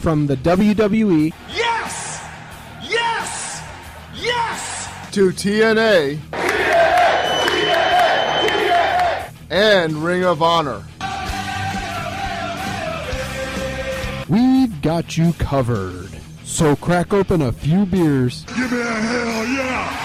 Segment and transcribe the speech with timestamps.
[0.00, 2.20] From the WWE Yes!
[2.82, 3.62] Yes!
[4.14, 4.88] Yes!
[5.12, 6.18] to TNA
[9.50, 10.82] and Ring of Honor.
[14.28, 16.08] we've got you covered.
[16.44, 19.96] So crack open a few beers, Give me a hell yeah!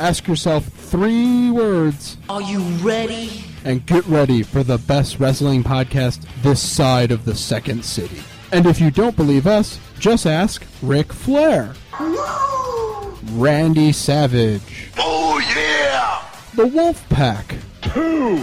[0.00, 3.42] ask yourself three words, Are you ready?
[3.64, 8.22] and get ready for the best wrestling podcast this side of the second city.
[8.52, 11.74] And if you don't believe us, just ask Ric Flair,
[13.32, 16.22] Randy Savage, Oh, yeah!
[16.54, 18.36] the Wolfpack, Two!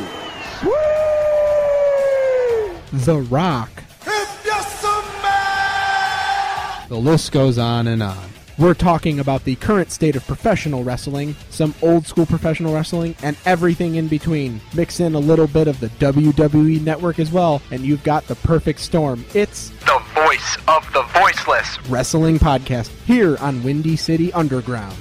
[2.92, 3.70] The Rock.
[4.06, 6.90] If you're some man!
[6.90, 8.30] The list goes on and on.
[8.60, 13.36] We're talking about the current state of professional wrestling, some old school professional wrestling, and
[13.46, 14.62] everything in between.
[14.76, 18.36] Mix in a little bit of the WWE network as well, and you've got the
[18.36, 19.26] perfect storm.
[19.34, 21.80] It's The voice of the voiceless.
[21.90, 24.96] Wrestling Podcast here on Windy City Underground.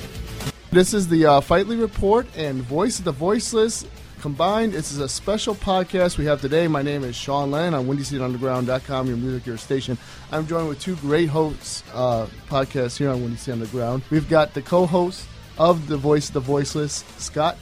[0.71, 3.85] This is the uh, Fight League Report and Voice of the Voiceless
[4.23, 4.73] combined.
[4.73, 6.69] This is a special podcast we have today.
[6.69, 9.99] My name is Sean Lennon on WindyCityUnderground.com, your music, your station.
[10.31, 14.05] I'm joined with two great hosts, uh, podcasts here on Windy City Underground.
[14.11, 15.27] We've got the co-host
[15.59, 17.59] of the Voice of the Voiceless, Scott,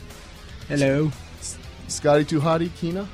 [0.69, 1.11] Hello.
[1.89, 3.09] Scotty Too Hottie, Kina.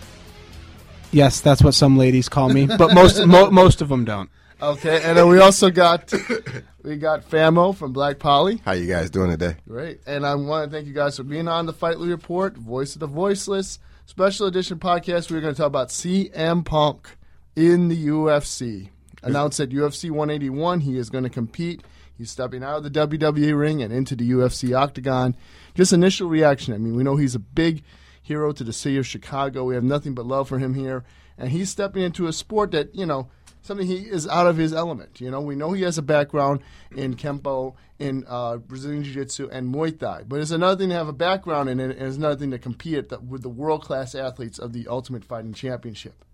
[1.12, 4.28] Yes, that's what some ladies call me, but most mo- most of them don't.
[4.60, 6.12] Okay, and then we also got
[6.86, 8.62] we got Famo from Black Polly.
[8.64, 9.56] How you guys doing today?
[9.68, 10.00] Great.
[10.06, 12.94] And I want to thank you guys for being on the Fight League Report, Voice
[12.94, 15.28] of the Voiceless, special edition podcast.
[15.28, 17.16] We're going to talk about CM Punk
[17.56, 18.90] in the UFC.
[19.24, 21.82] Announced at UFC 181, he is going to compete.
[22.16, 25.34] He's stepping out of the WWE ring and into the UFC octagon.
[25.74, 26.72] Just initial reaction.
[26.72, 27.82] I mean, we know he's a big
[28.22, 29.64] hero to the city of Chicago.
[29.64, 31.02] We have nothing but love for him here.
[31.36, 33.28] And he's stepping into a sport that, you know,
[33.66, 35.20] something he is out of his element.
[35.20, 36.60] You know, we know he has a background
[36.94, 40.22] in Kempo, in uh, Brazilian Jiu Jitsu, and Muay Thai.
[40.26, 42.58] But it's another thing to have a background in it, and it's another thing to
[42.58, 46.24] compete with the world class athletes of the Ultimate Fighting Championship.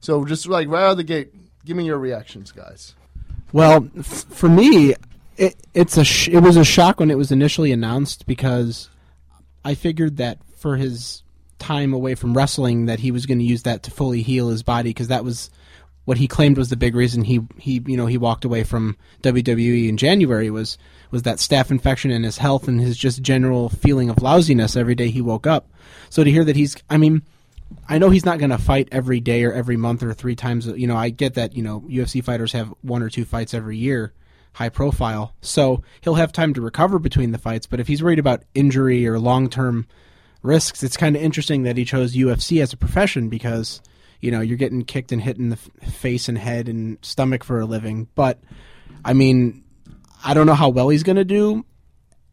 [0.00, 1.32] So, just like right out of the gate,
[1.64, 2.94] give me your reactions, guys.
[3.52, 4.94] Well, f- for me,
[5.36, 8.88] it, it's a sh- it was a shock when it was initially announced because
[9.64, 11.22] I figured that for his
[11.58, 14.64] time away from wrestling that he was going to use that to fully heal his
[14.64, 15.48] body because that was
[16.04, 18.96] what he claimed was the big reason he he you know he walked away from
[19.22, 20.78] WWE in January was
[21.10, 24.94] was that staph infection and his health and his just general feeling of lousiness every
[24.94, 25.70] day he woke up.
[26.10, 27.22] So to hear that he's I mean
[27.88, 30.66] I know he's not going to fight every day or every month or three times.
[30.66, 31.56] You know, I get that.
[31.56, 34.12] You know, UFC fighters have one or two fights every year,
[34.52, 35.34] high profile.
[35.40, 37.66] So he'll have time to recover between the fights.
[37.66, 39.86] But if he's worried about injury or long term
[40.42, 43.80] risks, it's kind of interesting that he chose UFC as a profession because
[44.22, 47.60] you know you're getting kicked and hit in the face and head and stomach for
[47.60, 48.08] a living.
[48.14, 48.40] But
[49.04, 49.64] I mean,
[50.24, 51.66] I don't know how well he's going to do.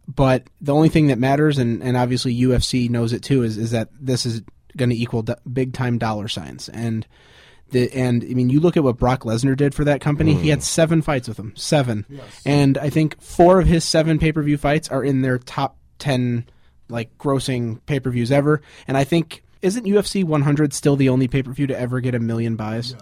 [0.08, 3.72] But the only thing that matters, and, and obviously UFC knows it too, is is
[3.72, 4.42] that this is
[4.78, 6.70] going to equal do- big time dollar signs.
[6.70, 7.06] And
[7.72, 10.34] the and I mean, you look at what Brock Lesnar did for that company.
[10.34, 10.64] He had mm.
[10.64, 12.42] seven fights with them, seven, yes.
[12.46, 15.78] and I think four of his seven pay per view fights are in their top
[16.00, 16.46] ten
[16.88, 18.62] like grossing pay per views ever.
[18.88, 22.16] And I think isn't UFC 100 still the only pay per view to ever get
[22.16, 22.96] a million buys?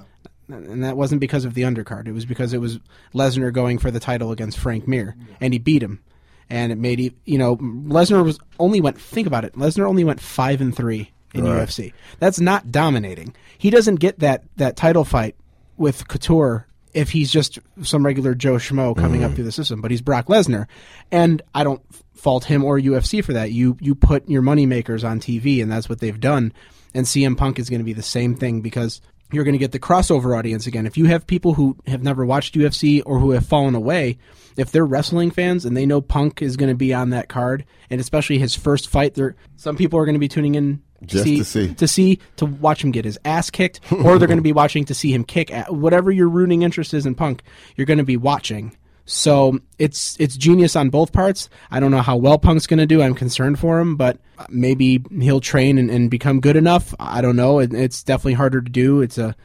[0.49, 2.07] And that wasn't because of the undercard.
[2.07, 2.79] It was because it was
[3.13, 6.01] Lesnar going for the title against Frank Mir, and he beat him.
[6.49, 9.53] and it made you know Lesnar was only went think about it.
[9.55, 11.67] Lesnar only went five and three in Right.
[11.67, 11.91] UFC.
[12.19, 13.35] That's not dominating.
[13.57, 15.35] He doesn't get that that title fight
[15.75, 16.65] with Couture
[16.97, 19.35] if he's just some regular Joe Schmo coming up mm-hmm.
[19.35, 19.81] through the system.
[19.81, 20.65] But he's Brock Lesnar,
[21.11, 21.81] and I don't
[22.15, 23.51] fault him or UFC for that.
[23.51, 26.51] You you put your money makers on TV, and that's what they've done.
[26.95, 28.99] And CM Punk is going to be the same thing because
[29.31, 30.87] you're going to get the crossover audience again.
[30.87, 34.17] If you have people who have never watched UFC or who have fallen away,
[34.55, 37.63] if they're wrestling fans and they know Punk is going to be on that card,
[37.91, 41.25] and especially his first fight, there some people are going to be tuning in Just
[41.25, 41.73] to see.
[41.75, 44.85] to see to watch him get his ass kicked, or they're going to be watching
[44.85, 45.51] to see him kick.
[45.51, 47.43] At, whatever your rooting interest is in Punk,
[47.75, 48.75] you're going to be watching.
[49.05, 51.49] So it's it's genius on both parts.
[51.71, 53.01] I don't know how well Punk's going to do.
[53.01, 54.17] I'm concerned for him, but
[54.49, 56.93] maybe he'll train and, and become good enough.
[56.99, 57.59] I don't know.
[57.59, 59.01] It, it's definitely harder to do.
[59.01, 59.35] It's a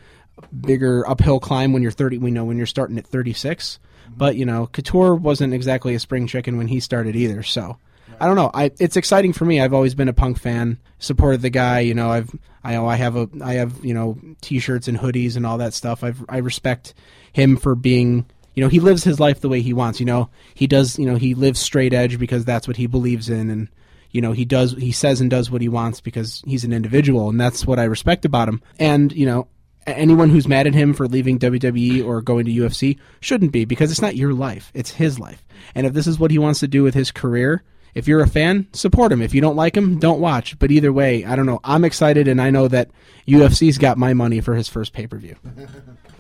[0.61, 2.19] bigger uphill climb when you're 30.
[2.19, 3.79] We know when you're starting at 36.
[4.17, 7.45] But you know, Couture wasn't exactly a spring chicken when he started either.
[7.45, 7.79] So
[8.21, 8.51] I don't know.
[8.55, 9.61] I it's exciting for me.
[9.61, 10.79] I've always been a punk fan.
[10.99, 11.81] Supported the guy.
[11.81, 12.31] You know, I've
[12.65, 15.75] I know I have a I have you know t-shirts and hoodies and all that
[15.75, 16.05] stuff.
[16.05, 16.95] I've I respect
[17.33, 18.27] him for being.
[18.55, 19.99] You know, he lives his life the way he wants.
[19.99, 20.99] You know, he does.
[20.99, 23.69] You know, he lives straight edge because that's what he believes in, and
[24.11, 24.73] you know, he does.
[24.73, 27.85] He says and does what he wants because he's an individual, and that's what I
[27.85, 28.61] respect about him.
[28.79, 29.49] And you know,
[29.87, 33.91] anyone who's mad at him for leaving WWE or going to UFC shouldn't be because
[33.91, 35.45] it's not your life; it's his life.
[35.75, 37.63] And if this is what he wants to do with his career,
[37.95, 39.21] if you're a fan, support him.
[39.23, 40.59] If you don't like him, don't watch.
[40.59, 41.61] But either way, I don't know.
[41.65, 42.91] I'm excited, and I know that
[43.29, 45.37] UFC's got my money for his first pay per view.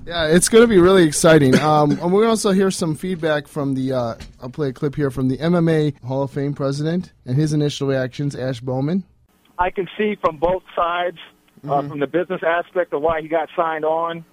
[0.04, 1.56] Yeah, it's going to be really exciting.
[1.60, 3.92] Um, and we're going to also hear some feedback from the.
[3.92, 7.52] Uh, I'll play a clip here from the MMA Hall of Fame president and his
[7.52, 8.34] initial reactions.
[8.34, 9.04] Ash Bowman.
[9.58, 11.18] I can see from both sides,
[11.68, 14.24] uh, from the business aspect of why he got signed on,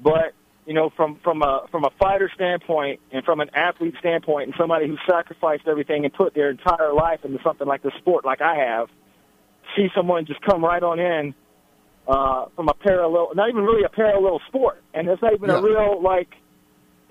[0.00, 0.32] but
[0.66, 4.54] you know, from from a from a fighter standpoint and from an athlete standpoint, and
[4.58, 8.40] somebody who sacrificed everything and put their entire life into something like the sport, like
[8.40, 8.88] I have,
[9.76, 11.34] see someone just come right on in
[12.06, 15.58] uh, from a parallel, not even really a parallel sport, and it's not even Yeah.
[15.58, 16.28] a real like.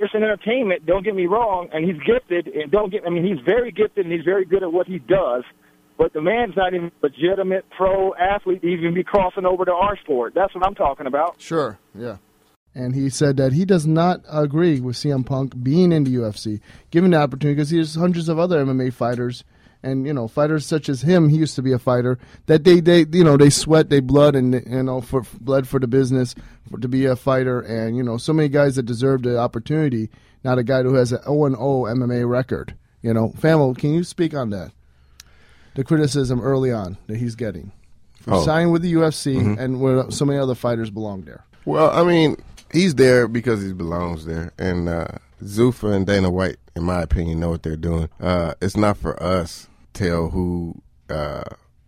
[0.04, 0.83] It's an entertainment.
[0.88, 3.06] Don't get me wrong, and he's gifted, and don't get.
[3.06, 5.44] I mean, he's very gifted, and he's very good at what he does.
[5.95, 9.71] But the man's not even a legitimate pro athlete to even be crossing over to
[9.74, 10.33] our sport.
[10.33, 11.36] That's what I'm talking about.
[11.39, 11.77] Sure.
[11.94, 12.18] Yeah.
[12.73, 16.62] And he said that he does not agree with CM Punk being in the UFC,
[16.89, 19.44] given the opportunity, because there's hundreds of other MMA fighters,
[19.83, 21.27] and you know, fighters such as him.
[21.27, 24.35] He used to be a fighter that they, they, you know, they sweat, they blood,
[24.35, 26.33] and you know, for blood for the business,
[26.69, 30.09] for, to be a fighter, and you know, so many guys that deserve the opportunity.
[30.44, 32.73] Not a guy who has an 0 0 MMA record.
[33.01, 34.71] You know, Famo, can you speak on that?
[35.75, 37.71] The criticism early on that he's getting
[38.21, 38.44] for Oh.
[38.45, 39.59] signing with the UFC Mhm.
[39.59, 41.44] and where so many other fighters belong there.
[41.65, 42.38] Well, I mean,
[42.73, 45.07] he's there because he belongs there, and uh,
[45.44, 48.09] Zuffa and Dana White, in my opinion, know what they're doing.
[48.19, 51.44] Uh, it's not for us to tell who uh,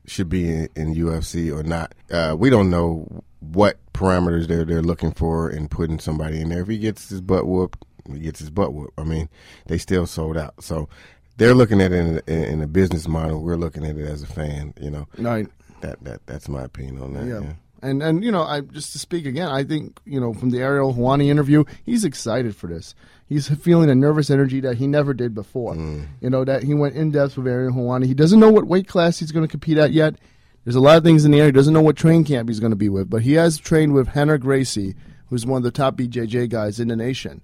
[0.06, 1.94] should be in, in UFC or not.
[2.12, 6.62] Uh, we don't know what parameters they're they're looking for in putting somebody in there.
[6.62, 9.00] If he gets his butt whooped, he gets his butt whooped.
[9.00, 9.30] I mean,
[9.68, 10.90] they still sold out, so
[11.38, 13.42] they're looking at it in, in, in a business model.
[13.42, 14.74] We're looking at it as a fan.
[14.80, 15.48] You know, Right.
[15.82, 17.26] That that that's my opinion on that.
[17.26, 17.42] Yeah.
[17.42, 17.54] yeah.
[17.84, 20.60] And and you know, I just to speak again, I think, you know, from the
[20.60, 22.96] Ariel Helwani interview, he's excited for this.
[23.28, 25.76] He's feeling a nervous energy that he never did before.
[26.22, 28.06] You know, that he went in depth with Ariel Helwani.
[28.06, 30.16] He doesn't know what weight class he's going to compete at yet.
[30.64, 31.48] There's a lot of things in the air.
[31.48, 33.94] He doesn't know what train camp he's going to be with, but he has trained
[33.94, 34.96] with Rener Gracie,
[35.30, 37.42] who's one of the top BJJ guys in the nation.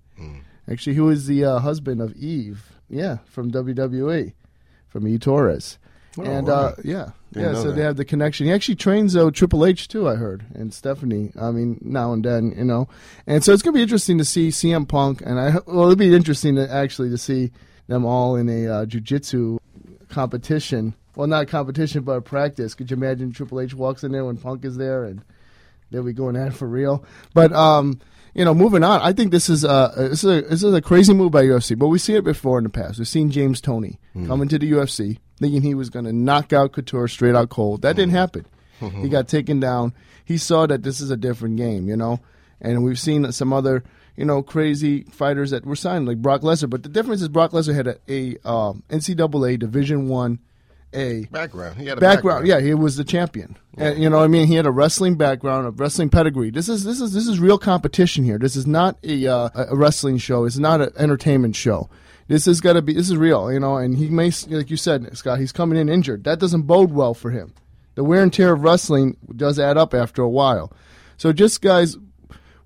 [0.71, 4.33] Actually, he was the uh, husband of Eve, yeah, from WWE,
[4.87, 5.77] from E Torres.
[6.19, 7.61] Oh, and uh, yeah, Didn't yeah.
[7.61, 7.75] So that.
[7.75, 8.47] they have the connection.
[8.47, 10.07] He actually trains uh, Triple H too.
[10.07, 11.31] I heard, and Stephanie.
[11.39, 12.87] I mean, now and then, you know.
[13.27, 16.13] And so it's gonna be interesting to see CM Punk, and I well, it'll be
[16.13, 17.51] interesting to actually to see
[17.87, 19.59] them all in a uh, jujitsu
[20.09, 20.93] competition.
[21.15, 22.73] Well, not competition, but a practice.
[22.73, 25.23] Could you imagine Triple H walks in there when Punk is there, and
[25.91, 27.03] they'll be going at it for real.
[27.33, 27.99] But um,
[28.33, 30.81] you know, moving on, I think this is uh this is a this is a
[30.81, 31.77] crazy move by UFC.
[31.77, 32.97] But we've seen it before in the past.
[32.99, 36.73] We've seen James Toney coming to the UFC thinking he was going to knock out
[36.73, 37.81] Couture straight out cold.
[37.81, 38.45] That didn't happen.
[38.79, 39.93] he got taken down.
[40.25, 42.19] He saw that this is a different game, you know.
[42.61, 43.83] And we've seen some other
[44.15, 46.69] you know crazy fighters that were signed like Brock Lesnar.
[46.69, 50.39] But the difference is Brock Lesnar had a, a um, NCAA Division One.
[50.93, 51.77] A Background.
[51.77, 52.47] He had a background.
[52.47, 53.57] Yeah, he was the champion.
[53.77, 56.49] And, you know, what I mean, he had a wrestling background, a wrestling pedigree.
[56.49, 58.37] This is this is this is real competition here.
[58.37, 60.45] This is not a uh, a wrestling show.
[60.45, 61.89] It's not an entertainment show.
[62.27, 62.93] This is got to be.
[62.93, 63.77] This is real, you know.
[63.77, 66.23] And he may, like you said, Scott, he's coming in injured.
[66.23, 67.53] That doesn't bode well for him.
[67.95, 70.73] The wear and tear of wrestling does add up after a while.
[71.17, 71.97] So just guys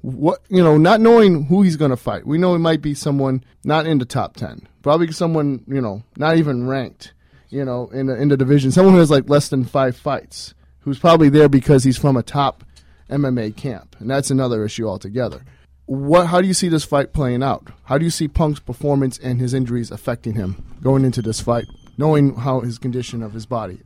[0.04, 2.28] what you know, not knowing who he's going to fight.
[2.28, 6.04] We know it might be someone not in the top ten, probably someone you know
[6.18, 7.14] not even ranked,
[7.54, 8.72] you know, in the, in the division.
[8.72, 12.24] Someone who has like less than five fights, who's probably there because he's from a
[12.24, 12.64] top
[13.10, 15.44] MMA camp, and that's another issue altogether.
[15.86, 16.28] What?
[16.28, 17.68] How do you see this fight playing out?
[17.86, 21.66] How do you see Punk's performance and his injuries affecting him going into this fight,
[21.98, 23.80] knowing how his condition of his body?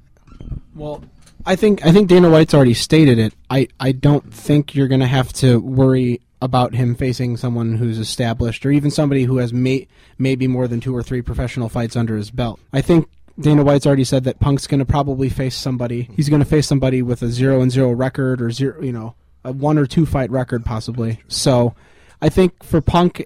[0.76, 1.04] Well,
[1.46, 3.34] I think I think Dana White's already stated it.
[3.50, 7.98] I, I don't think you're going to have to worry about him facing someone who's
[7.98, 9.88] established or even somebody who has may,
[10.20, 12.60] maybe more than two or three professional fights under his belt.
[12.72, 16.04] I think Dana White's already said that Punk's going to probably face somebody.
[16.04, 16.14] Mm-hmm.
[16.14, 19.16] He's going to face somebody with a zero and zero record or zero, you know,
[19.44, 21.22] a one or two fight record possibly.
[21.28, 21.76] So,
[22.22, 23.24] I think for Punk,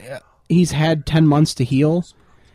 [0.50, 2.06] he's had ten months to heal.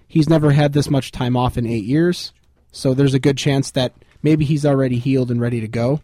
[0.06, 2.32] He's never had this much time off in eight years.
[2.72, 6.02] So there's a good chance that maybe he's already healed and ready to go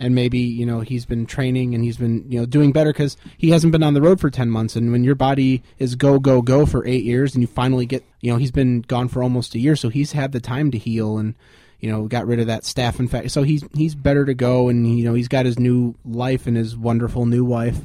[0.00, 3.16] and maybe you know he's been training and he's been you know doing better because
[3.36, 4.76] he hasn't been on the road for 10 months.
[4.76, 8.04] And when your body is go go go for eight years and you finally get
[8.20, 10.78] you know he's been gone for almost a year so he's had the time to
[10.78, 11.34] heal and
[11.80, 13.28] you know got rid of that staph infection.
[13.28, 16.56] So he's he's better to go and you know he's got his new life and
[16.56, 17.78] his wonderful new wife.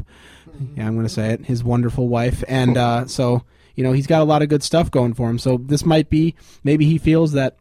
[0.76, 2.44] Yeah i'm going to say it his wonderful wife.
[2.48, 3.44] And uh, so
[3.76, 5.38] you know he's got a lot of good stuff going for him.
[5.38, 7.58] So this might be maybe he feels that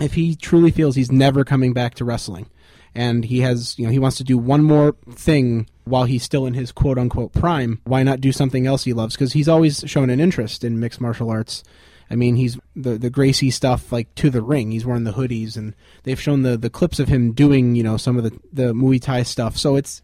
[0.00, 2.50] if he truly feels he's never coming back to wrestling
[2.96, 6.46] and he has you know he wants to do one more thing while he's still
[6.46, 9.84] in his quote unquote prime why not do something else he loves because he's always
[9.86, 11.62] shown an interest in mixed martial arts
[12.10, 14.70] I mean, he's the the Gracie stuff like to the ring.
[14.70, 15.74] He's wearing the hoodies, and
[16.04, 19.00] they've shown the, the clips of him doing you know some of the the Muay
[19.00, 19.56] Thai stuff.
[19.56, 20.02] So it's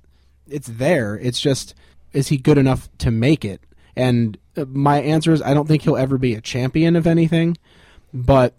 [0.49, 1.17] it's there.
[1.17, 1.75] It's just
[2.13, 3.61] is he good enough to make it?
[3.95, 7.57] And uh, my answer is I don't think he'll ever be a champion of anything,
[8.13, 8.55] but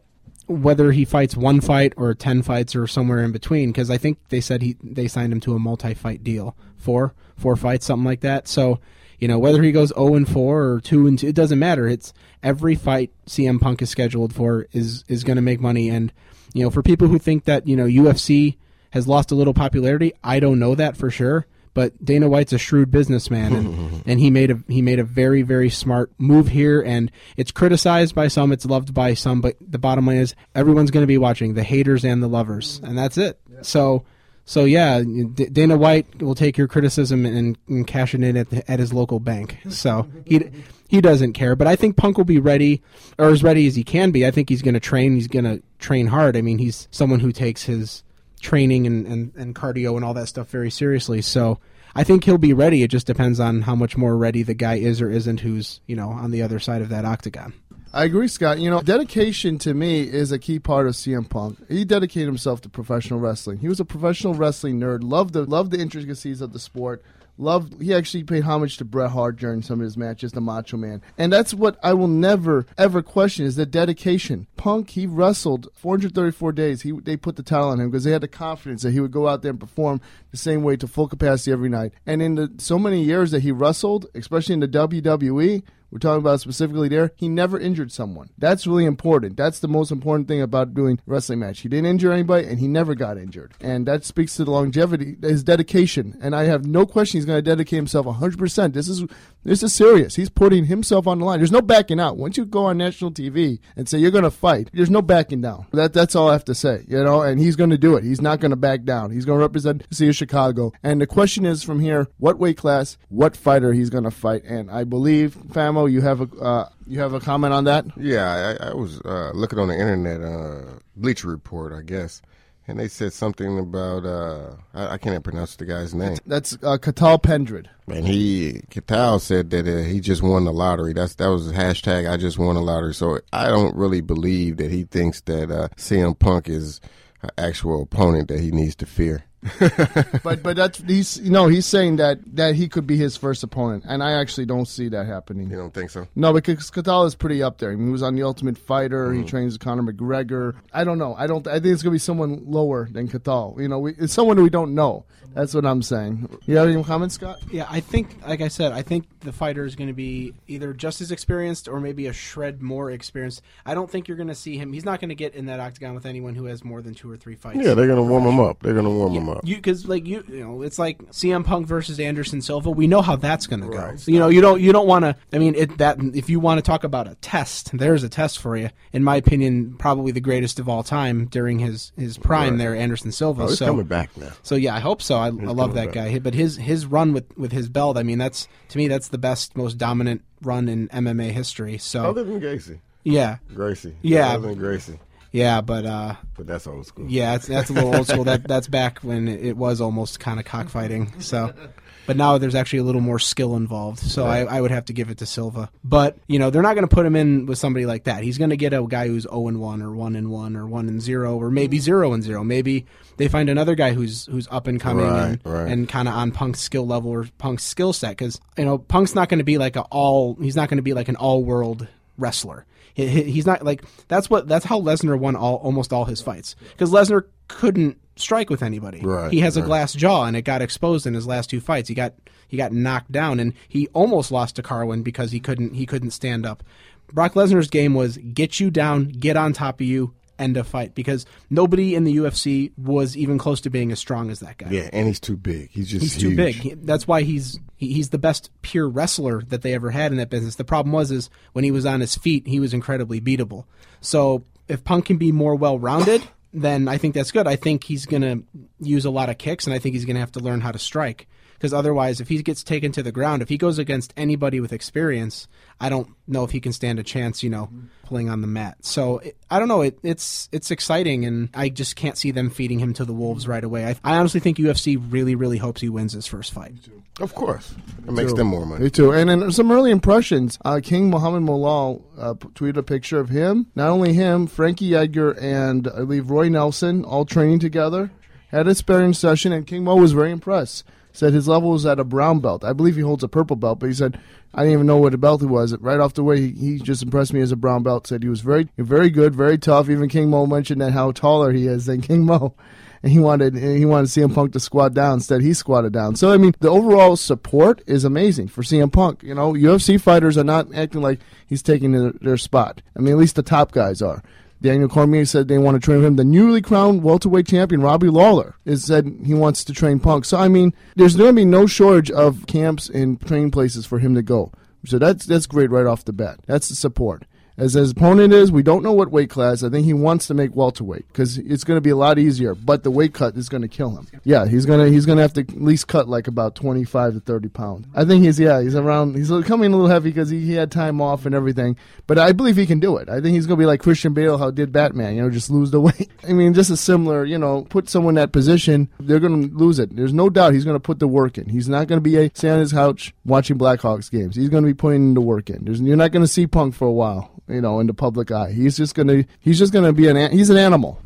[0.47, 4.17] whether he fights one fight or 10 fights or somewhere in between because I think
[4.29, 6.55] they said he they signed him to a multi-fight deal.
[6.77, 8.47] Four four fights something like that.
[8.47, 8.79] So,
[9.19, 11.87] you know, whether he goes 0 and 4 or 2 and 2 it doesn't matter.
[11.87, 16.11] It's every fight CM Punk is scheduled for is is going to make money and
[16.53, 18.57] you know, for people who think that, you know, UFC
[18.91, 22.57] has lost a little popularity, I don't know that for sure but Dana White's a
[22.57, 26.81] shrewd businessman, and, and he made a he made a very very smart move here.
[26.81, 30.91] And it's criticized by some, it's loved by some, but the bottom line is everyone's
[30.91, 33.39] going to be watching, the haters and the lovers, and that's it.
[33.61, 34.05] So.
[34.45, 38.49] So yeah, D- Dana White will take your criticism and, and cash it in at,
[38.49, 39.59] the, at his local bank.
[39.69, 40.49] So he
[40.89, 41.55] he doesn't care.
[41.55, 42.83] But I think Punk will be ready,
[43.17, 44.27] or as ready as he can be.
[44.27, 45.15] I think he's going to train.
[45.15, 46.35] He's going to train hard.
[46.35, 48.03] I mean, he's someone who takes his
[48.43, 51.21] training and, and, and cardio and all that stuff very seriously.
[51.21, 51.59] So
[51.95, 52.83] I think he'll be ready.
[52.83, 55.95] It just depends on how much more ready the guy is or isn't who's, you
[55.95, 57.53] know, on the other side of that octagon.
[57.95, 58.59] I agree, Scott.
[58.59, 61.59] You know, dedication to me is a key part of CM Punk.
[61.69, 63.59] He dedicated himself to professional wrestling.
[63.59, 65.03] He was a professional wrestling nerd.
[65.03, 67.03] Loved the loved the intricacies of the sport.
[67.37, 67.81] Loved.
[67.81, 71.01] He actually paid homage to Bret Hart during some of his matches, the Macho Man,
[71.17, 74.45] and that's what I will never ever question is the dedication.
[74.55, 76.83] Punk he wrestled 434 days.
[76.83, 79.11] He they put the title on him because they had the confidence that he would
[79.11, 79.99] go out there and perform
[80.29, 81.93] the same way to full capacity every night.
[82.05, 85.63] And in the so many years that he wrestled, especially in the WWE,
[85.93, 88.31] we're talking about specifically there, he never injured someone.
[88.35, 89.37] That's really important.
[89.37, 91.59] That's the most important thing about doing wrestling match.
[91.59, 93.53] He didn't injure anybody and he never got injured.
[93.61, 96.17] And that speaks to the longevity, his dedication.
[96.19, 98.73] And I have no question he's going to dedicate himself 100%.
[98.73, 99.05] This is
[99.43, 100.15] this is serious.
[100.15, 101.39] He's putting himself on the line.
[101.39, 102.17] There's no backing out.
[102.17, 105.41] Once you go on national TV and say you're going to fight, there's no backing
[105.41, 105.67] down.
[105.71, 108.03] That that's all I have to say, you know, and he's going to do it.
[108.03, 109.11] He's not going to back down.
[109.11, 110.71] He's going to represent the city of Chicago.
[110.81, 114.43] And the question is from here, what weight class, what fighter he's going to fight.
[114.43, 117.85] And I believe Famo, you have a uh, you have a comment on that?
[117.97, 122.21] Yeah, I, I was uh, looking on the internet, uh, Bleacher Report, I guess,
[122.67, 126.17] and they said something about uh, I, I can't pronounce the guy's name.
[126.25, 127.69] That's uh, Cathal Pendred.
[127.87, 130.93] And he Cathal said that uh, he just won the lottery.
[130.93, 132.09] That's that was hashtag.
[132.09, 132.93] I just won the lottery.
[132.93, 136.79] So I don't really believe that he thinks that uh, CM Punk is
[137.21, 139.25] an actual opponent that he needs to fear.
[140.23, 143.43] but but that's he's you know he's saying that that he could be his first
[143.43, 145.49] opponent, and I actually don't see that happening.
[145.49, 146.07] You don't think so?
[146.15, 147.71] No, because Cathal is pretty up there.
[147.71, 149.09] I mean, he was on the Ultimate Fighter.
[149.09, 149.23] Mm-hmm.
[149.23, 150.55] He trains Conor McGregor.
[150.71, 151.15] I don't know.
[151.15, 151.45] I don't.
[151.47, 153.55] I think it's gonna be someone lower than Cathal.
[153.59, 155.05] You know, we, it's someone we don't know.
[155.33, 156.29] That's what I'm saying.
[156.45, 157.39] You have any comments, Scott?
[157.51, 160.73] Yeah, I think, like I said, I think the fighter is going to be either
[160.73, 163.41] just as experienced or maybe a shred more experienced.
[163.65, 164.73] I don't think you're going to see him.
[164.73, 167.09] He's not going to get in that octagon with anyone who has more than two
[167.09, 167.59] or three fights.
[167.61, 168.61] Yeah, they're gonna warm him up.
[168.61, 169.37] They're gonna warm him up.
[169.37, 169.47] up.
[169.47, 172.69] You because like you you know it's like CM Punk versus Anderson Silva.
[172.69, 173.93] We know how that's going to go.
[174.05, 175.15] You know you don't you don't want to.
[175.31, 178.39] I mean it that if you want to talk about a test, there's a test
[178.39, 178.69] for you.
[178.91, 182.57] In my opinion, probably the greatest of all time during his his prime Right.
[182.57, 183.43] there, Anderson Silva.
[183.43, 184.31] Oh, he's so coming back now.
[184.43, 185.17] So yeah, I hope so.
[185.23, 186.19] I, I love that guy.
[186.19, 189.17] But his his run with with his belt, I mean that's to me that's the
[189.17, 191.77] best, most dominant run in MMA history.
[191.77, 192.79] So Other than Gracie.
[193.03, 193.95] yeah, Gracie.
[194.01, 194.33] Yeah.
[194.33, 194.99] Other than Gracie.
[195.31, 197.05] yeah, but uh, But that's old school.
[197.09, 198.23] yeah, that's, that's a little old school.
[198.25, 201.19] That that's back when it was almost kind of cockfighting.
[201.21, 201.53] So,
[202.05, 203.99] but now there's actually a little more skill involved.
[203.99, 205.69] So I, I would have to give it to Silva.
[205.83, 208.23] But you know they're not going to put him in with somebody like that.
[208.23, 210.65] He's going to get a guy who's zero and one or one and one or
[210.67, 211.81] one and zero or maybe mm.
[211.81, 212.43] zero and zero.
[212.43, 212.85] Maybe
[213.17, 215.71] they find another guy who's who's up and coming Right, and, right.
[215.71, 219.15] and kind of on Punk's skill level or Punk's skill set because you know Punk's
[219.15, 220.35] not going to be like a all.
[220.35, 222.65] He's not going to be like an all world wrestler.
[222.95, 226.21] He- he- He's not like that's what that's how Lesnar won all almost all his
[226.21, 228.99] fights because Lesnar couldn't strike with anybody.
[229.01, 231.89] Right, he has a glass jaw and it got exposed in his last two fights.
[231.89, 232.13] He got
[232.47, 236.11] he got knocked down and he almost lost to Carwin because he couldn't he couldn't
[236.11, 236.63] stand up.
[237.11, 240.95] Brock Lesnar's game was get you down, get on top of you, end a fight
[240.95, 244.69] because nobody in the UFC was even close to being as strong as that guy.
[244.71, 245.69] Yeah, and he's too big.
[245.71, 246.55] He's just He's too big.
[246.55, 250.17] He- That's why he's he, he's the best pure wrestler that they ever had in
[250.17, 250.55] that business.
[250.55, 253.65] The problem was is when he was on his feet, he was incredibly beatable.
[254.01, 257.47] So if Punk can be more well rounded, then I think that's good.
[257.47, 258.43] I think he's going to
[258.79, 260.71] use a lot of kicks, and I think he's going to have to learn how
[260.71, 261.27] to strike.
[261.63, 264.73] Because otherwise, if he gets taken to the ground, if he goes against anybody with
[264.73, 265.47] experience,
[265.79, 267.41] I don't know if he can stand a chance.
[267.41, 267.69] You know,
[268.03, 268.79] pulling on the mat.
[268.81, 269.79] So it, I don't know.
[269.79, 273.47] It, it's it's exciting, and I just can't see them feeding him to the wolves
[273.47, 273.85] right away.
[273.85, 276.73] I, I honestly think UFC really, really hopes he wins his first fight.
[277.21, 277.73] Of course.
[278.05, 278.39] It makes too.
[278.39, 278.83] them more money.
[278.83, 279.13] Me too.
[279.13, 280.59] And then some early impressions.
[280.65, 283.67] Uh, King Muhammad Molal uh, tweeted a picture of him.
[283.73, 288.11] Not only him, Frankie Edgar and I believe Roy Nelson all training together.
[288.49, 290.83] Had a sparring session, and King Mo was very impressed.
[291.13, 292.63] Said his level was at a brown belt.
[292.63, 294.19] I believe he holds a purple belt, but he said
[294.53, 295.75] I didn't even know what a belt he was.
[295.77, 298.07] Right off the way, he, he just impressed me as a brown belt.
[298.07, 299.89] Said he was very, very good, very tough.
[299.89, 302.55] Even King Mo mentioned that how taller he is than King Mo
[303.03, 305.15] and he wanted he wanted CM Punk to squat down.
[305.15, 306.15] Instead, he squatted down.
[306.15, 309.21] So I mean, the overall support is amazing for CM Punk.
[309.21, 312.81] You know, UFC fighters are not acting like he's taking their, their spot.
[312.97, 314.23] I mean, at least the top guys are.
[314.63, 316.15] Daniel Cormier said they want to train him.
[316.15, 320.23] The newly crowned welterweight champion Robbie Lawler is said he wants to train Punk.
[320.23, 323.99] So I mean, there's going to be no shortage of camps and training places for
[323.99, 324.53] him to go.
[324.85, 326.39] So that's that's great right off the bat.
[326.47, 327.25] That's the support.
[327.55, 329.61] As his opponent is, we don't know what weight class.
[329.63, 332.55] I think he wants to make welterweight because it's going to be a lot easier.
[332.55, 334.07] But the weight cut is going to kill him.
[334.23, 337.19] Yeah, he's gonna he's gonna have to at least cut like about twenty five to
[337.19, 337.85] thirty pounds.
[337.93, 340.71] I think he's yeah he's around he's coming a little heavy because he, he had
[340.71, 341.77] time off and everything.
[342.07, 343.07] But I believe he can do it.
[343.07, 345.15] I think he's going to be like Christian Bale how did Batman.
[345.15, 346.09] You know, just lose the weight.
[346.27, 349.55] I mean, just a similar you know put someone in that position, they're going to
[349.55, 349.95] lose it.
[349.95, 351.49] There's no doubt he's going to put the work in.
[351.49, 354.35] He's not going to be uh, a stay on his couch watching Blackhawks games.
[354.35, 355.65] He's going to be putting the work in.
[355.65, 358.31] There's, you're not going to see Punk for a while you know, in the public
[358.31, 358.51] eye.
[358.51, 360.99] He's just gonna he's just gonna be an he's an animal.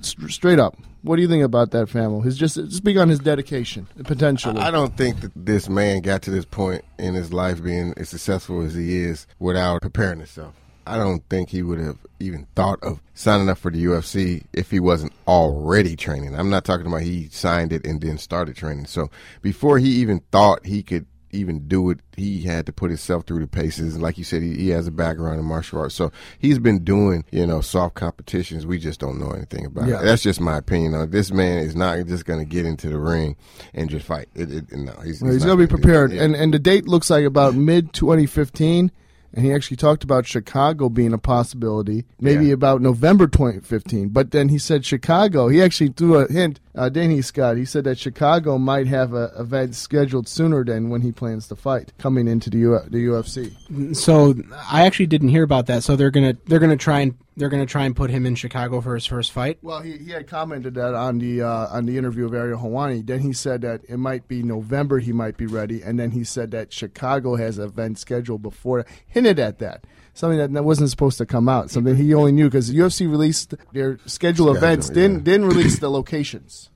[0.00, 0.76] Straight up.
[1.02, 2.22] What do you think about that, family?
[2.24, 4.60] He's just speak on his dedication, potentially.
[4.60, 8.10] I don't think that this man got to this point in his life being as
[8.10, 10.54] successful as he is without preparing himself.
[10.86, 14.70] I don't think he would have even thought of signing up for the UFC if
[14.70, 16.34] he wasn't already training.
[16.34, 18.86] I'm not talking about he signed it and then started training.
[18.86, 19.08] So
[19.40, 23.40] before he even thought he could even do it, he had to put himself through
[23.40, 23.98] the paces.
[23.98, 25.94] Like you said, he, he has a background in martial arts.
[25.94, 28.66] So he's been doing, you know, soft competitions.
[28.66, 30.00] We just don't know anything about Yeah.
[30.00, 30.04] it.
[30.04, 30.94] That's just my opinion.
[30.94, 31.10] on.
[31.10, 33.36] This man is not just going to get into the ring
[33.74, 34.28] and just fight.
[34.34, 36.12] It, it, no, he's, Well, he's not going to be prepared.
[36.12, 38.90] And and the date looks like about mid 2015.
[39.32, 42.54] And he actually talked about Chicago being a possibility, maybe Yeah.
[42.54, 44.08] about November 2015.
[44.08, 45.46] But then he said Chicago.
[45.48, 47.56] He actually threw a hint, uh, Danny Scott.
[47.56, 51.54] He said that Chicago might have a event scheduled sooner than when he plans to
[51.56, 53.94] fight coming into the, U- the UFC.
[53.96, 54.34] So
[54.70, 55.84] I actually didn't hear about that.
[55.84, 58.80] So they're gonna they're gonna try and they're gonna try and put him in Chicago
[58.80, 59.58] for his first fight.
[59.62, 63.06] Well, he, he had commented that on the uh, on the interview of Ariel Helwani.
[63.06, 66.24] Then he said that it might be November he might be ready, and then he
[66.24, 68.84] said that Chicago has an event scheduled before.
[69.06, 69.84] Hinted at that.
[70.12, 71.70] Something that that wasn't supposed to come out.
[71.70, 74.94] Something he only knew because UFC released their scheduled Schedule, events, yeah.
[74.94, 76.70] didn't didn't release the locations.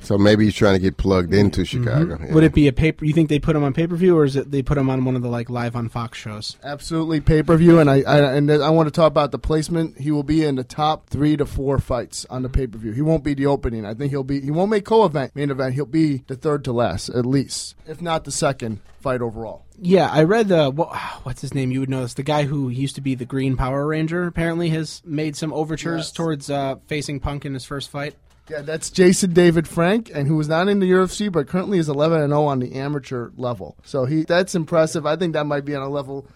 [0.00, 1.40] So maybe he's trying to get plugged mm-hmm.
[1.40, 2.18] into Chicago.
[2.20, 2.32] Yeah.
[2.32, 3.04] Would it be a paper?
[3.04, 4.88] You think they put him on pay per view, or is it they put him
[4.88, 6.56] on one of the like live on Fox shows?
[6.62, 9.98] Absolutely pay per view, and I, I and I want to talk about the placement.
[9.98, 12.60] He will be in the top three to four fights on the mm-hmm.
[12.60, 12.92] pay per view.
[12.92, 13.84] He won't be the opening.
[13.84, 14.40] I think he'll be.
[14.40, 15.74] He won't make co event main event.
[15.74, 19.64] He'll be the third to last at least, if not the second fight overall.
[19.80, 21.70] Yeah, I read the what, what's his name?
[21.70, 22.14] You would know this.
[22.14, 26.06] The guy who used to be the Green Power Ranger apparently has made some overtures
[26.06, 26.12] Yes.
[26.12, 28.14] towards uh, facing Punk in his first fight.
[28.50, 31.88] Yeah, that's Jason David Frank, and who was not in the UFC, but currently is
[31.88, 33.76] 11 and 0 on the amateur level.
[33.84, 35.04] So he that's impressive.
[35.06, 36.26] I think that might be on a level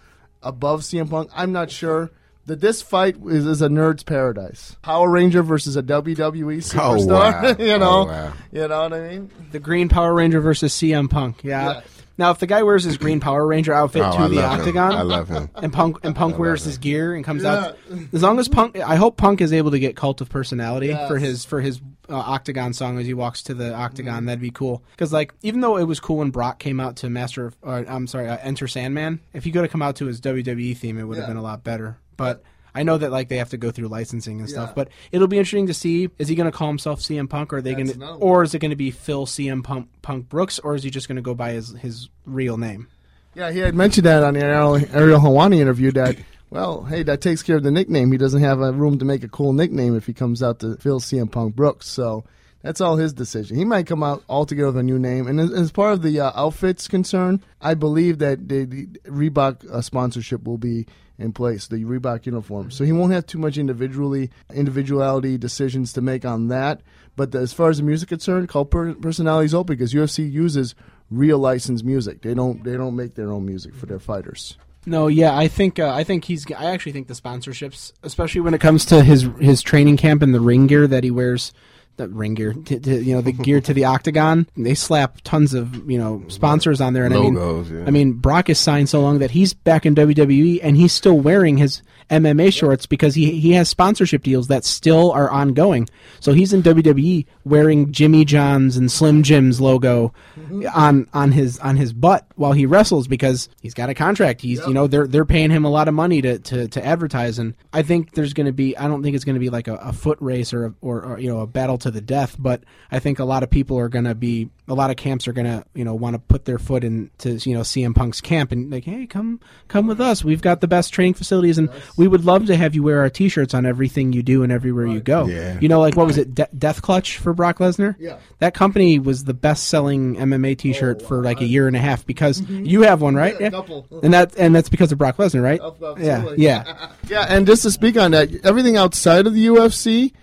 [0.41, 1.29] above CM Punk.
[1.35, 2.11] I'm not sure.
[2.45, 4.75] That this fight is, is a nerd's paradise.
[4.81, 7.07] Power Ranger versus a WWE oh, superstar.
[7.57, 7.65] wow.
[7.65, 8.33] you know, Oh, wow.
[8.51, 9.31] you know what I mean.
[9.53, 11.41] The Green Power Ranger versus CM Punk.
[11.45, 11.75] Yeah.
[11.75, 11.81] Yeah.
[12.17, 14.51] Now, if the guy wears his Green Power Ranger outfit Oh, to I the love
[14.53, 14.59] him.
[14.59, 15.49] octagon, I love him.
[15.55, 17.75] and Punk and Punk wears his gear and comes out,
[18.13, 21.07] as long as Punk, I hope Punk is able to get Cult of Personality Yes.
[21.07, 24.25] for his for his uh, octagon song as he walks to the octagon.
[24.25, 24.83] That'd be cool.
[24.91, 27.83] Because like, even though it was cool when Brock came out to Master, of, uh,
[27.87, 29.19] I'm sorry, uh, Enter Sandman.
[29.33, 31.27] If he could have come out to his WWE theme, it would have Yeah.
[31.29, 31.97] been a lot better.
[32.17, 32.43] But.
[32.75, 34.73] I know that like they have to go through licensing and stuff, Yeah.
[34.75, 36.09] but it'll be interesting to see.
[36.17, 38.53] Is he going to call himself CM Punk, or are they going to, or is
[38.55, 41.21] it going to be Phil CM Punk, Punk Brooks, or is he just going to
[41.21, 42.87] go by his his real name?
[43.35, 46.17] Yeah, he had mentioned that on the Ariel, Ariel Helwani interview that,
[46.51, 48.11] well, hey, that takes care of the nickname.
[48.11, 50.75] He doesn't have a room to make a cool nickname if he comes out to
[50.77, 51.87] Phil CM Punk Brooks.
[51.87, 52.25] So
[52.61, 53.57] that's all his decision.
[53.57, 55.25] He might come out altogether with a new name.
[55.27, 59.67] And as, as part of the uh, outfits concern, I believe that the, the Reebok
[59.67, 60.85] uh, sponsorship will be
[61.23, 62.69] in place, the Reebok uniform.
[62.69, 66.81] So he won't have too much individually individuality decisions to make on that.
[67.15, 70.75] But the, as far as the music concerned, cult per- personalities open because UFC uses
[71.09, 72.21] real licensed music.
[72.21, 74.57] They don't they don't make their own music for their fighters.
[74.85, 76.45] No, yeah, I think uh, I think he's.
[76.51, 80.35] I actually think the sponsorships, especially when it comes to his his training camp and
[80.35, 81.53] the ring gear that he wears,
[81.97, 84.47] the ring gear, to, to, you know, the gear to the octagon.
[84.55, 87.87] They slap tons of you know sponsors on there, and Logos, I mean, yeah.
[87.87, 91.19] I mean, Brock is signed so long that he's back in WWE and he's still
[91.19, 95.89] wearing his MMA shorts because he he has sponsorship deals that still are ongoing.
[96.19, 100.65] So he's in WWE wearing Jimmy John's and Slim Jim's logo mm-hmm.
[100.73, 104.41] on on his on his butt while he wrestles because he's got a contract.
[104.41, 107.39] He's you know they're they're paying him a lot of money to to, to advertise
[107.39, 109.67] and I think there's going to be I don't think it's going to be like
[109.67, 112.35] a, a foot race or, a, or or you know a battle to the death,
[112.37, 115.27] but I think a lot of people are going to be a lot of camps
[115.27, 118.21] are going to you know want to put their foot into you know CM Punk's
[118.21, 120.23] camp and like hey come come with us.
[120.23, 123.09] We've got the best training facilities and we would love to have you wear our
[123.09, 125.25] t-shirts on everything you do and everywhere you go.
[125.25, 125.59] Yeah.
[125.59, 127.95] You know like what was it De- Death Clutch for Brock Lesnar?
[127.99, 128.17] Yeah.
[128.39, 131.79] That company was the best selling MMA t-shirt oh, for like a year and a
[131.79, 132.65] half because mm-hmm.
[132.65, 133.35] you have one, right?
[133.35, 133.87] Oh, Yeah, a couple.
[134.01, 135.61] And that and that's because of Brock Lesnar, right?
[135.61, 136.05] Absolutely.
[136.05, 136.33] Yeah.
[136.37, 136.89] Yeah.
[137.09, 140.13] Yeah, and just to speak on that, everything outside of the UFC,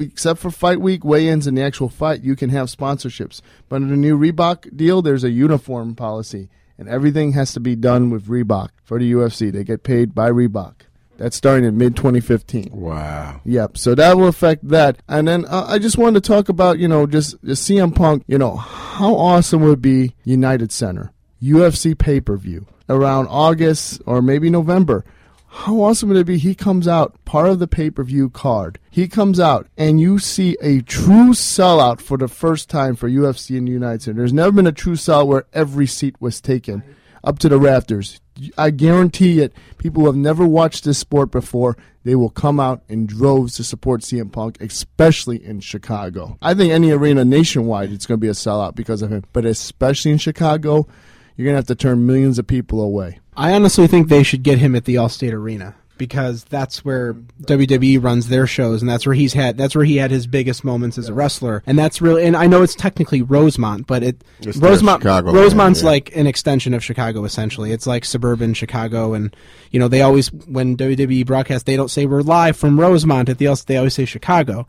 [0.00, 3.40] except for fight week weigh-ins and the actual fight, you can have sponsorships.
[3.68, 7.76] But in the new Reebok deal, there's a uniform policy, and everything has to be
[7.76, 9.52] done with Reebok for the UFC.
[9.52, 10.74] They get paid by Reebok.
[11.18, 12.70] That's starting in mid 2015.
[12.72, 13.40] Wow.
[13.44, 13.76] Yep.
[13.76, 15.02] So that will affect that.
[15.08, 18.22] And then uh, I just wanted to talk about, you know, just, just CM Punk,
[18.28, 24.22] you know, how awesome would be United Center, UFC pay per view around August or
[24.22, 25.04] maybe November.
[25.50, 26.38] How awesome would it be?
[26.38, 28.78] He comes out, part of the pay per view card.
[28.90, 33.56] He comes out, and you see a true sellout for the first time for UFC
[33.56, 34.16] in the United States.
[34.16, 36.82] There's never been a true sellout where every seat was taken
[37.24, 38.20] up to the rafters.
[38.56, 39.52] I guarantee it.
[39.78, 43.64] People who have never watched this sport before, they will come out in droves to
[43.64, 46.38] support CM Punk, especially in Chicago.
[46.40, 49.24] I think any arena nationwide, it's going to be a sellout because of him.
[49.32, 50.86] But especially in Chicago,
[51.38, 53.20] you're going to have to turn millions of people away.
[53.36, 58.02] I honestly think they should get him at the Allstate Arena because that's where WWE
[58.02, 60.98] runs their shows, and that's where he's had that's where he had his biggest moments
[60.98, 62.24] as a wrestler, and that's really.
[62.24, 65.90] And I know it's technically Rosemont, but it It's Rosemont Chicago, Rosemont's yeah.
[65.90, 67.24] like an extension of Chicago.
[67.24, 69.34] Essentially, it's like suburban Chicago, and
[69.70, 73.38] you know they always when WWE broadcast they don't say we're live from Rosemont at
[73.38, 74.66] the Allstate, they always say Chicago.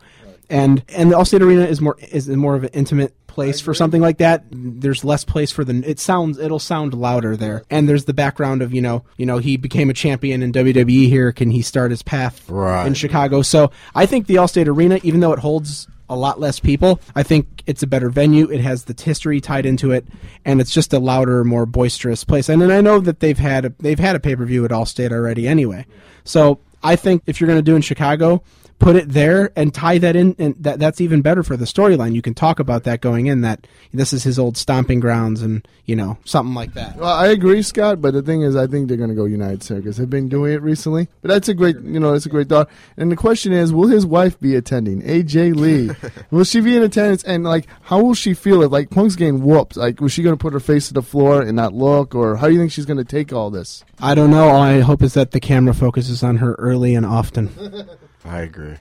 [0.48, 4.00] And and the Allstate Arena is more is more of an intimate place for something
[4.02, 4.44] like that.
[4.50, 7.62] There's less place for the it sounds it'll sound louder there.
[7.70, 11.08] And there's the background of you know you know he became a champion in WWE
[11.08, 11.32] here.
[11.32, 12.86] Can he start his path Right.
[12.86, 13.42] in Chicago?
[13.42, 17.22] So I think the Allstate Arena, even though it holds a lot less people, I
[17.22, 18.50] think it's a better venue.
[18.50, 20.04] It has the history tied into it,
[20.44, 22.48] and it's just a louder, more boisterous place.
[22.48, 24.72] And then I know that they've had a, they've had a pay per view at
[24.72, 25.86] Allstate already anyway.
[26.24, 28.42] So I think if you're going to do in Chicago,
[28.80, 32.14] put it there and tie that in, and that that's even better for the storyline.
[32.14, 35.66] You can talk about that going in that this is his old stomping grounds, and
[35.84, 36.96] you know something like that.
[36.96, 38.00] Well, I agree, Scott.
[38.00, 40.28] But the thing is, I think they're going to go United Center because they've been
[40.28, 41.08] doing it recently.
[41.20, 42.68] But that's a great, you know, that's a great thought.
[42.96, 45.02] And the question is, will his wife be attending?
[45.02, 45.90] AJ Lee,
[46.30, 47.22] will she be in attendance?
[47.22, 49.76] And like, how will she feel if like Punk's getting whooped?
[49.76, 52.36] Like, was she going to put her face to the floor and not look, or
[52.36, 53.84] how do you think she's going to take all this?
[54.00, 54.48] I don't know.
[54.48, 57.50] All I hope is that the camera focuses on her early and often.
[58.24, 58.76] I agree.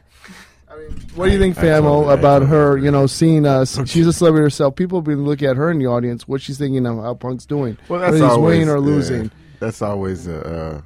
[1.15, 2.77] What do you think, I- I Famo, totally- about totally her?
[2.77, 3.79] You know, seeing us.
[3.89, 4.75] She's a celebrity herself.
[4.75, 6.27] People have been looking at her in the audience.
[6.27, 7.77] What she's thinking of how Punk's doing.
[7.89, 9.31] Well, whether that's he's always winning or yeah, losing.
[9.59, 10.81] that's always a, uh,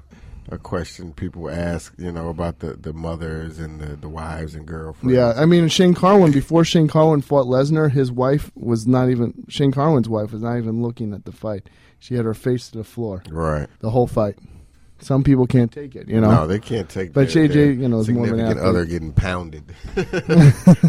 [0.50, 4.66] a question people ask, you know, about the, the mothers and the, the wives and
[4.66, 5.14] girlfriends.
[5.16, 9.46] Yeah, I mean Shane Carwin before Shane Carwin fought Lesnar, his wife was not even
[9.50, 11.70] Shane Carwin's wife was not even looking at the fight.
[12.00, 13.22] She had her face to the floor.
[13.30, 13.68] Right.
[13.80, 14.38] The whole fight.
[15.04, 16.32] Some people can't take it, you know.
[16.32, 17.08] No, they can't take.
[17.10, 17.14] It.
[17.14, 18.64] But their, JJ, their you know, is more of an athlete.
[18.64, 19.64] other getting pounded.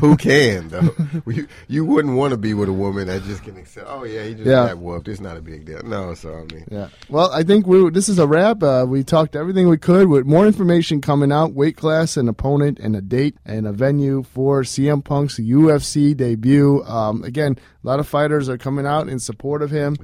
[0.00, 0.90] Who can though?
[1.27, 3.87] you you wouldn't want to be with a woman that just can accept.
[3.88, 4.68] Oh yeah, he just Yeah.
[4.68, 5.09] got whooped.
[5.09, 5.83] It's not a big deal.
[5.85, 6.88] No, so I mean, Yeah.
[7.09, 8.62] Well, I think we this is a wrap.
[8.62, 12.79] Uh, we talked everything we could with more information coming out, weight class, an opponent,
[12.81, 16.83] and a date and a venue for CM Punk's UFC debut.
[16.85, 19.96] Um, again, a lot of fighters are coming out in support of him.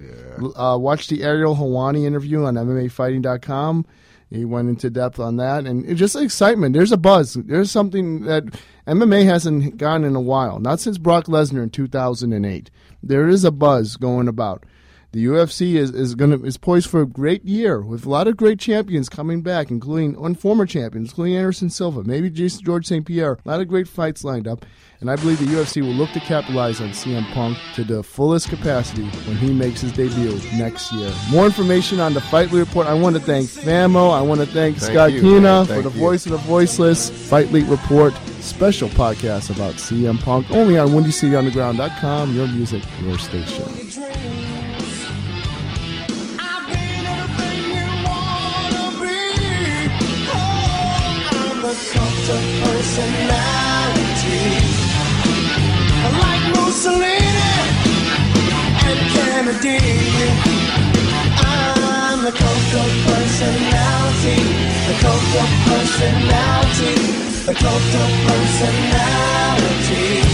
[0.56, 3.86] Uh, watch the Ariel Helwani interview on MMAfighting.com.
[4.30, 6.72] He went into depth on that, and just excitement.
[6.72, 7.34] There's a buzz.
[7.34, 8.44] There's something that
[8.86, 12.70] MMA hasn't gone in a while, not since Brock Lesnar in 2008.
[13.02, 14.64] There is a buzz going about.
[15.12, 18.36] The UFC is, is gonna is poised for a great year with a lot of
[18.36, 23.04] great champions coming back, including one former champions, including Anderson Silva, maybe Jason George St.
[23.04, 23.36] Pierre.
[23.44, 24.64] A lot of great fights lined up,
[25.00, 28.50] and I believe the UFC will look to capitalize on CM Punk to the fullest
[28.50, 31.12] capacity when he makes his debut next year.
[31.32, 32.86] More information on the Fight League Report.
[32.86, 34.12] I want to thank Famo.
[34.12, 35.98] I want to thank, Thank Scott you, Kina for the you.
[35.98, 37.10] voice of the voiceless.
[37.28, 42.34] Fight League Report special podcast about CM Punk only on WindyCityUnderground.com.
[42.34, 43.89] Your music, your station.
[56.04, 57.52] I like Mussolini
[58.88, 59.80] and Kennedy,
[61.40, 64.40] I'm the cult of personality,
[65.34, 66.94] of personality,
[67.46, 70.29] the cult of personality.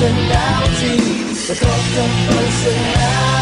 [0.00, 0.96] Personality.
[1.46, 3.39] The cult of personality.